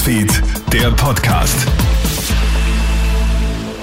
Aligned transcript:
Newsfeed, 0.00 0.42
der 0.72 0.90
Podcast. 0.92 1.66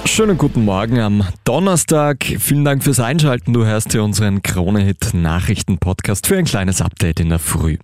Schönen 0.04 0.36
guten 0.36 0.64
Morgen 0.64 0.98
am 0.98 1.24
Donnerstag. 1.44 2.24
Vielen 2.40 2.64
Dank 2.64 2.82
fürs 2.82 2.98
Einschalten. 2.98 3.52
Du 3.52 3.64
hörst 3.64 3.92
hier 3.92 4.02
unseren 4.02 4.42
Krone-Hit 4.42 5.10
Nachrichten-Podcast 5.12 6.26
für 6.26 6.36
ein 6.36 6.44
kleines 6.44 6.82
Update 6.82 7.20
in 7.20 7.28
der 7.28 7.38
Früh. 7.38 7.76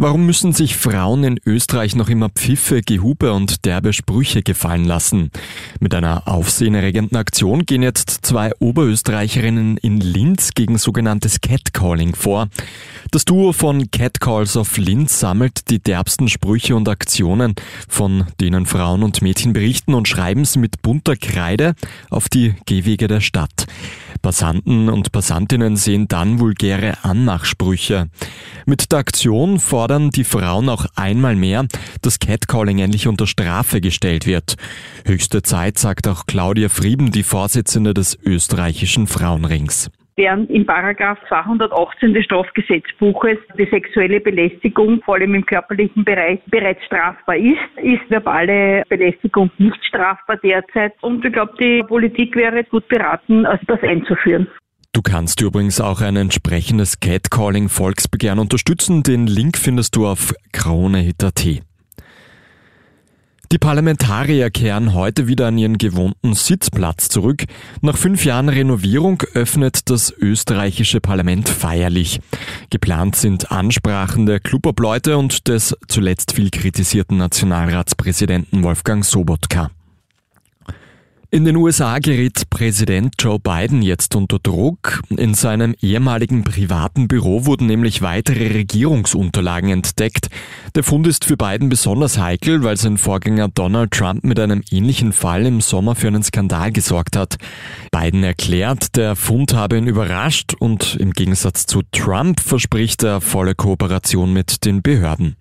Warum 0.00 0.26
müssen 0.26 0.52
sich 0.52 0.76
Frauen 0.76 1.24
in 1.24 1.40
Österreich 1.44 1.96
noch 1.96 2.08
immer 2.08 2.28
Pfiffe, 2.28 2.82
Gehupe 2.82 3.32
und 3.32 3.64
derbe 3.64 3.92
Sprüche 3.92 4.44
gefallen 4.44 4.84
lassen? 4.84 5.32
Mit 5.80 5.92
einer 5.92 6.28
aufsehenerregenden 6.28 7.18
Aktion 7.18 7.66
gehen 7.66 7.82
jetzt 7.82 8.20
zwei 8.22 8.52
Oberösterreicherinnen 8.60 9.76
in 9.76 9.98
Linz 9.98 10.52
gegen 10.54 10.78
sogenanntes 10.78 11.40
Catcalling 11.40 12.14
vor. 12.14 12.46
Das 13.10 13.24
Duo 13.24 13.52
von 13.52 13.90
Catcalls 13.90 14.56
of 14.56 14.76
Linz 14.76 15.18
sammelt 15.18 15.68
die 15.68 15.82
derbsten 15.82 16.28
Sprüche 16.28 16.76
und 16.76 16.88
Aktionen, 16.88 17.56
von 17.88 18.26
denen 18.40 18.66
Frauen 18.66 19.02
und 19.02 19.20
Mädchen 19.20 19.52
berichten 19.52 19.94
und 19.94 20.06
schreiben 20.06 20.44
sie 20.44 20.60
mit 20.60 20.80
bunter 20.80 21.16
Kreide 21.16 21.74
auf 22.08 22.28
die 22.28 22.54
Gehwege 22.66 23.08
der 23.08 23.20
Stadt. 23.20 23.66
Passanten 24.20 24.88
und 24.88 25.12
Passantinnen 25.12 25.76
sehen 25.76 26.08
dann 26.08 26.40
vulgäre 26.40 27.04
Anmachsprüche. 27.04 28.08
Mit 28.66 28.92
der 28.92 28.98
Aktion 28.98 29.60
fordern 29.60 30.10
die 30.10 30.24
Frauen 30.24 30.68
auch 30.68 30.86
einmal 30.96 31.36
mehr, 31.36 31.66
dass 32.02 32.18
Catcalling 32.18 32.78
endlich 32.78 33.06
unter 33.06 33.26
Strafe 33.26 33.80
gestellt 33.80 34.26
wird. 34.26 34.56
Höchste 35.04 35.42
Zeit, 35.42 35.78
sagt 35.78 36.08
auch 36.08 36.26
Claudia 36.26 36.68
Frieben, 36.68 37.12
die 37.12 37.22
Vorsitzende 37.22 37.94
des 37.94 38.18
österreichischen 38.22 39.06
Frauenrings 39.06 39.90
während 40.18 40.50
im 40.50 40.66
Paragraph 40.66 41.18
218 41.28 42.12
des 42.12 42.24
Strafgesetzbuches 42.24 43.38
die 43.58 43.68
sexuelle 43.70 44.20
Belästigung 44.20 45.00
vor 45.02 45.14
allem 45.14 45.34
im 45.34 45.46
körperlichen 45.46 46.04
Bereich 46.04 46.40
bereits 46.46 46.84
strafbar 46.84 47.36
ist, 47.36 47.56
ist 47.82 48.10
verbale 48.10 48.82
Belästigung 48.88 49.50
nicht 49.56 49.82
strafbar 49.86 50.36
derzeit. 50.36 50.92
Und 51.00 51.24
ich 51.24 51.32
glaube, 51.32 51.54
die 51.58 51.82
Politik 51.84 52.36
wäre 52.36 52.64
gut 52.64 52.86
beraten, 52.88 53.44
das 53.44 53.82
einzuführen. 53.82 54.48
Du 54.92 55.02
kannst 55.02 55.40
übrigens 55.40 55.80
auch 55.80 56.00
ein 56.00 56.16
entsprechendes 56.16 56.98
Catcalling-Volksbegehren 57.00 58.38
unterstützen. 58.38 59.02
Den 59.02 59.26
Link 59.26 59.56
findest 59.56 59.94
du 59.94 60.06
auf 60.06 60.34
kronehit.at. 60.52 61.67
Die 63.50 63.58
Parlamentarier 63.58 64.50
kehren 64.50 64.92
heute 64.92 65.26
wieder 65.26 65.46
an 65.46 65.56
ihren 65.56 65.78
gewohnten 65.78 66.34
Sitzplatz 66.34 67.08
zurück. 67.08 67.44
Nach 67.80 67.96
fünf 67.96 68.26
Jahren 68.26 68.50
Renovierung 68.50 69.22
öffnet 69.32 69.88
das 69.88 70.12
österreichische 70.12 71.00
Parlament 71.00 71.48
feierlich. 71.48 72.20
Geplant 72.68 73.16
sind 73.16 73.50
Ansprachen 73.50 74.26
der 74.26 74.40
Klubobleute 74.40 75.16
und 75.16 75.48
des 75.48 75.74
zuletzt 75.88 76.32
viel 76.32 76.50
kritisierten 76.50 77.16
Nationalratspräsidenten 77.16 78.62
Wolfgang 78.62 79.02
Sobotka. 79.02 79.70
In 81.30 81.44
den 81.44 81.56
USA 81.56 81.98
gerät 81.98 82.48
Präsident 82.48 83.12
Joe 83.18 83.38
Biden 83.38 83.82
jetzt 83.82 84.16
unter 84.16 84.38
Druck. 84.38 85.02
In 85.10 85.34
seinem 85.34 85.74
ehemaligen 85.78 86.42
privaten 86.42 87.06
Büro 87.06 87.44
wurden 87.44 87.66
nämlich 87.66 88.00
weitere 88.00 88.46
Regierungsunterlagen 88.46 89.68
entdeckt. 89.68 90.28
Der 90.74 90.84
Fund 90.84 91.06
ist 91.06 91.26
für 91.26 91.36
Biden 91.36 91.68
besonders 91.68 92.16
heikel, 92.16 92.62
weil 92.62 92.78
sein 92.78 92.96
Vorgänger 92.96 93.48
Donald 93.48 93.90
Trump 93.90 94.24
mit 94.24 94.40
einem 94.40 94.62
ähnlichen 94.70 95.12
Fall 95.12 95.44
im 95.44 95.60
Sommer 95.60 95.94
für 95.96 96.06
einen 96.06 96.22
Skandal 96.22 96.72
gesorgt 96.72 97.14
hat. 97.14 97.36
Biden 97.92 98.24
erklärt, 98.24 98.96
der 98.96 99.14
Fund 99.14 99.52
habe 99.52 99.76
ihn 99.76 99.86
überrascht 99.86 100.54
und 100.58 100.96
im 100.96 101.12
Gegensatz 101.12 101.66
zu 101.66 101.82
Trump 101.92 102.40
verspricht 102.40 103.02
er 103.02 103.20
volle 103.20 103.54
Kooperation 103.54 104.32
mit 104.32 104.64
den 104.64 104.80
Behörden. 104.80 105.36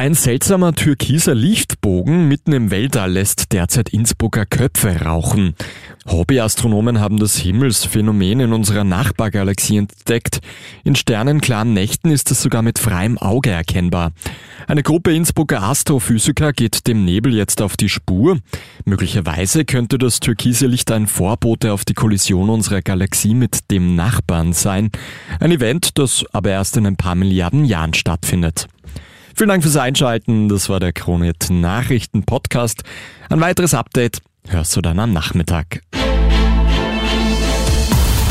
Ein 0.00 0.14
seltsamer 0.14 0.74
türkiser 0.74 1.34
Lichtbogen 1.34 2.26
mitten 2.26 2.54
im 2.54 2.70
Weltall 2.70 3.12
lässt 3.12 3.52
derzeit 3.52 3.90
Innsbrucker 3.90 4.46
Köpfe 4.46 5.02
rauchen. 5.02 5.54
Hobbyastronomen 6.06 7.00
haben 7.00 7.18
das 7.18 7.36
Himmelsphänomen 7.36 8.40
in 8.40 8.54
unserer 8.54 8.82
Nachbargalaxie 8.82 9.76
entdeckt. 9.76 10.40
In 10.84 10.96
sternenklaren 10.96 11.74
Nächten 11.74 12.10
ist 12.10 12.30
es 12.30 12.40
sogar 12.40 12.62
mit 12.62 12.78
freiem 12.78 13.18
Auge 13.18 13.50
erkennbar. 13.50 14.12
Eine 14.66 14.82
Gruppe 14.82 15.12
Innsbrucker 15.12 15.62
Astrophysiker 15.62 16.54
geht 16.54 16.86
dem 16.86 17.04
Nebel 17.04 17.34
jetzt 17.34 17.60
auf 17.60 17.76
die 17.76 17.90
Spur. 17.90 18.38
Möglicherweise 18.86 19.66
könnte 19.66 19.98
das 19.98 20.20
türkise 20.20 20.66
Licht 20.66 20.90
ein 20.92 21.08
Vorbote 21.08 21.74
auf 21.74 21.84
die 21.84 21.92
Kollision 21.92 22.48
unserer 22.48 22.80
Galaxie 22.80 23.34
mit 23.34 23.70
dem 23.70 23.96
Nachbarn 23.96 24.54
sein. 24.54 24.90
Ein 25.40 25.52
Event, 25.52 25.98
das 25.98 26.24
aber 26.32 26.48
erst 26.48 26.78
in 26.78 26.86
ein 26.86 26.96
paar 26.96 27.16
Milliarden 27.16 27.66
Jahren 27.66 27.92
stattfindet. 27.92 28.66
Vielen 29.34 29.48
Dank 29.48 29.62
fürs 29.62 29.76
Einschalten. 29.76 30.48
Das 30.48 30.68
war 30.68 30.80
der 30.80 30.92
Kronit 30.92 31.48
Nachrichten 31.50 32.24
Podcast. 32.24 32.82
Ein 33.28 33.40
weiteres 33.40 33.74
Update 33.74 34.18
hörst 34.48 34.76
du 34.76 34.80
dann 34.80 34.98
am 34.98 35.12
Nachmittag. 35.12 35.82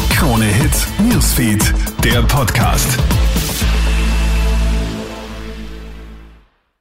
Krone 0.10 0.46
Hits, 0.46 0.88
Newsfeed, 1.00 1.74
der 2.04 2.22
Podcast. 2.24 2.98